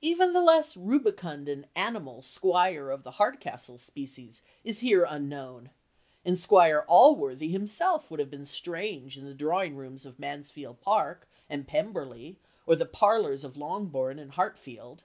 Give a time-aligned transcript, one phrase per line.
[0.00, 5.68] Even the less rubicund and animal squire of the Hardcastle species is here unknown,
[6.24, 11.28] and Squire Allworthy himself would have been strange in the drawing rooms of Mansfield Park
[11.50, 15.02] and Pemberley, or the parlours of Longbourn and Hartfield.